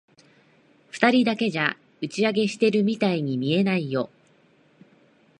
[0.89, 4.09] 二人だけじゃ、打ち上げしてるみたいに見えないよ。